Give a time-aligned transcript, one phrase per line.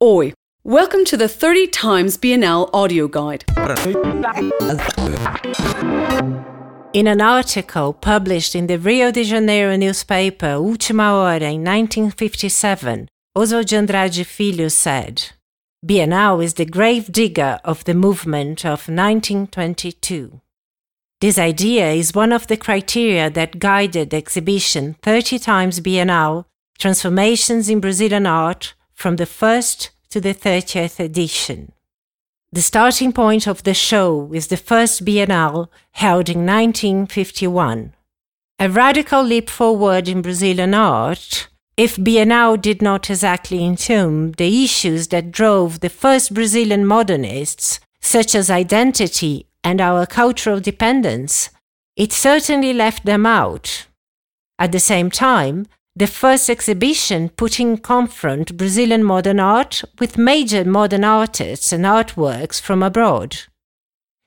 [0.00, 0.32] Oi,
[0.62, 3.44] welcome to the 30 Times Biennale audio guide.
[6.92, 13.66] In an article published in the Rio de Janeiro newspaper Última Hora in 1957, Oswald
[13.66, 15.32] de Andrade Filho said,
[15.84, 20.40] Bienal is the grave digger of the movement of 1922.
[21.20, 26.44] This idea is one of the criteria that guided the exhibition 30 times Bienal
[26.78, 31.70] Transformations in Brazilian Art from the first to the 30th edition.
[32.50, 37.94] The starting point of the show is the first Bienal held in 1951.
[38.58, 45.06] A radical leap forward in Brazilian art, if Bienal did not exactly entomb the issues
[45.08, 51.50] that drove the first Brazilian modernists, such as identity and our cultural dependence,
[51.94, 53.86] it certainly left them out.
[54.58, 55.66] At the same time,
[55.98, 62.60] the first exhibition put in confront Brazilian modern art with major modern artists and artworks
[62.60, 63.36] from abroad.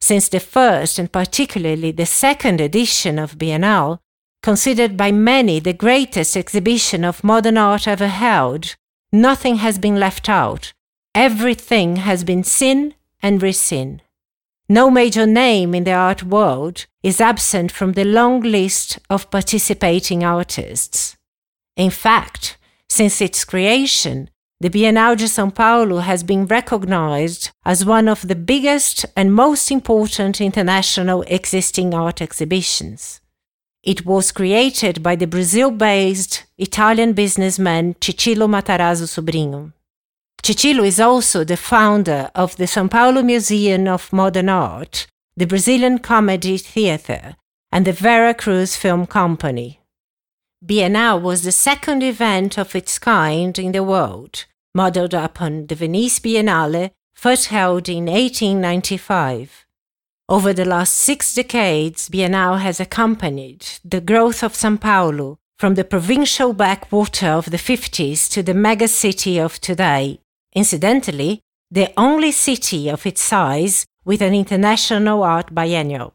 [0.00, 3.98] Since the first and particularly the second edition of Biennale,
[4.44, 8.76] considered by many the greatest exhibition of modern art ever held,
[9.10, 10.72] nothing has been left out.
[11.16, 13.98] Everything has been seen and reseen.
[14.68, 20.22] No major name in the art world is absent from the long list of participating
[20.22, 21.15] artists.
[21.76, 22.56] In fact,
[22.88, 28.34] since its creation, the Bienal de São Paulo has been recognized as one of the
[28.34, 33.20] biggest and most important international existing art exhibitions.
[33.82, 39.74] It was created by the Brazil based Italian businessman Cicillo Matarazzo Sobrinho.
[40.42, 45.98] Cicillo is also the founder of the São Paulo Museum of Modern Art, the Brazilian
[45.98, 47.36] Comedy Theatre,
[47.70, 49.80] and the Vera Cruz Film Company.
[50.64, 56.18] Biennale was the second event of its kind in the world, modeled upon the Venice
[56.18, 59.66] Biennale, first held in 1895.
[60.28, 65.84] Over the last six decades, Biennale has accompanied the growth of São Paulo from the
[65.84, 70.20] provincial backwater of the 50s to the megacity of today.
[70.54, 71.40] Incidentally,
[71.70, 76.14] the only city of its size with an international art biennial.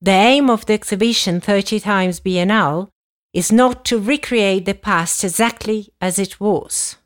[0.00, 2.88] The aim of the exhibition 30 times Biennale
[3.32, 6.96] is not to recreate the past exactly as it was.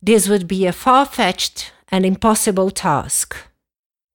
[0.00, 3.36] This would be a far fetched and impossible task.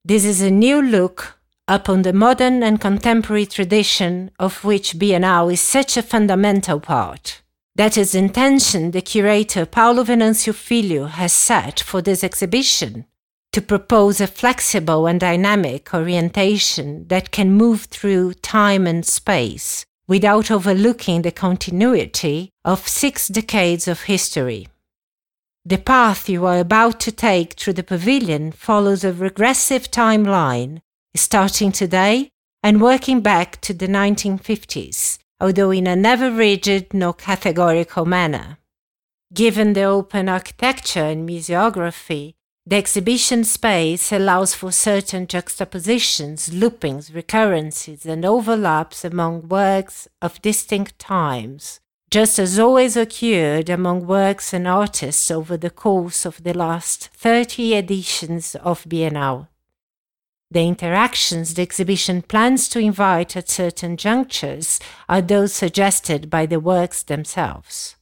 [0.06, 1.38] This is a new look
[1.68, 7.42] upon the modern and contemporary tradition of which Biennale is such a fundamental part.
[7.76, 13.06] That is the intention the curator Paulo Venancio Filho has set for this exhibition
[13.52, 20.52] to propose a flexible and dynamic orientation that can move through time and space without
[20.52, 24.68] overlooking the continuity of six decades of history.
[25.66, 30.82] The path you are about to take through the pavilion follows a regressive timeline,
[31.16, 32.30] starting today
[32.62, 38.58] and working back to the 1950s, although in a never rigid nor categorical manner.
[39.34, 42.34] Given the open architecture and museography,
[42.66, 50.98] the exhibition space allows for certain juxtapositions, loopings, recurrences, and overlaps among works of distinct
[50.98, 57.10] times, just as always occurred among works and artists over the course of the last
[57.10, 59.50] 30 editions of Biennale.
[60.50, 66.62] The interactions the exhibition plans to invite at certain junctures are those suggested by the
[66.62, 67.98] works themselves.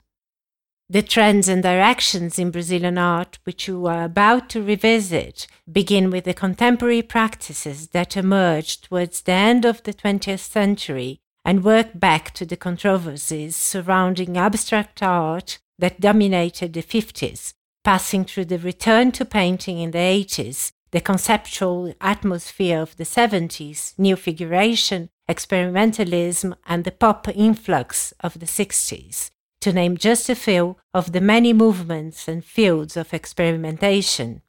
[0.91, 6.25] The trends and directions in Brazilian art, which you are about to revisit, begin with
[6.25, 12.33] the contemporary practices that emerged towards the end of the 20th century and work back
[12.33, 17.53] to the controversies surrounding abstract art that dominated the 50s,
[17.85, 23.97] passing through the return to painting in the 80s, the conceptual atmosphere of the 70s,
[23.97, 30.75] new figuration, experimentalism, and the pop influx of the 60s to name just a few
[30.93, 34.41] of the many movements and fields of experimentation.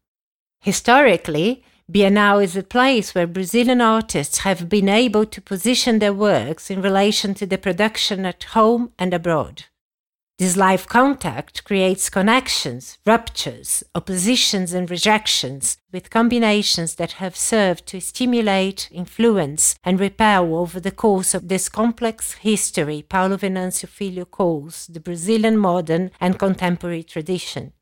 [0.60, 6.70] Historically, Biennale is a place where Brazilian artists have been able to position their works
[6.70, 9.64] in relation to the production at home and abroad.
[10.38, 18.00] This live contact creates connections, ruptures, oppositions, and rejections, with combinations that have served to
[18.00, 24.86] stimulate, influence, and repel over the course of this complex history Paulo Venancio Filho calls
[24.86, 27.72] the Brazilian modern and contemporary tradition.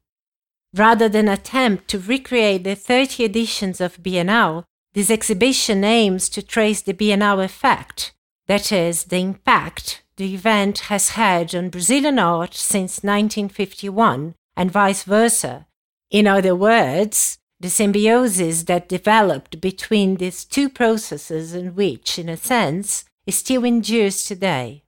[0.75, 6.83] Rather than attempt to recreate the 30 editions of Biennale, this exhibition aims to trace
[6.83, 8.13] the Biennale effect,
[8.49, 15.03] that is, the impact the event has had on Brazilian art since 1951 and vice
[15.05, 15.67] versa,
[16.11, 22.37] In other words, the symbiosis that developed between these two processes and which, in a
[22.37, 24.85] sense, is still endures today.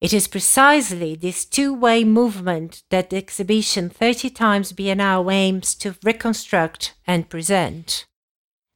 [0.00, 5.96] It is precisely this two way movement that the exhibition 30 Times Biennale aims to
[6.04, 8.06] reconstruct and present.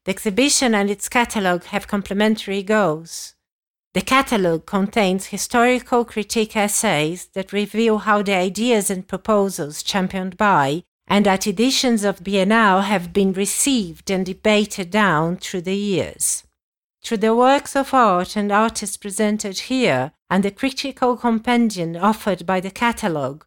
[0.05, 3.35] The exhibition and its catalogue have complementary goals.
[3.95, 10.85] The catalogue contains historical critique essays that reveal how the ideas and proposals championed by
[11.07, 16.45] and at editions of Biennale have been received and debated down through the years.
[17.05, 22.61] Through the works of art and artists presented here and the critical compendium offered by
[22.61, 23.45] the catalogue,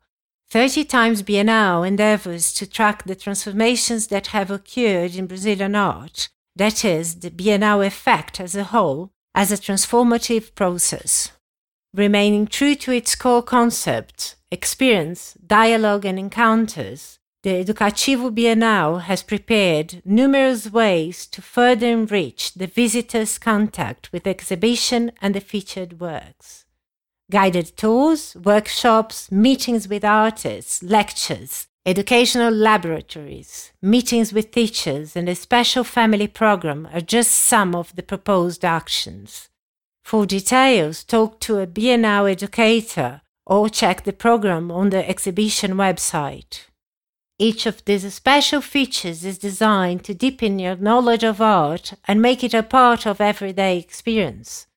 [0.51, 6.85] 30 Times Biennale endeavors to track the transformations that have occurred in Brazilian art, that
[6.85, 11.31] is, the Biennale effect as a whole, as a transformative process.
[11.93, 20.01] Remaining true to its core concept, experience, dialogue, and encounters, the Educativo Bienal has prepared
[20.03, 26.65] numerous ways to further enrich the visitor's contact with the exhibition and the featured works.
[27.29, 35.83] Guided tours, workshops, meetings with artists, lectures, educational laboratories, meetings with teachers, and a special
[35.83, 39.49] family program are just some of the proposed actions.
[40.03, 46.61] For details, talk to a Bienal educator or check the program on the exhibition website.
[47.37, 52.43] Each of these special features is designed to deepen your knowledge of art and make
[52.43, 54.67] it a part of everyday experience.